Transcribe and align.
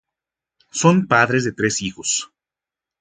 Son 0.79 1.05
padres 1.05 1.43
de 1.45 1.51
tres 1.51 1.83
hijos. 1.83 2.31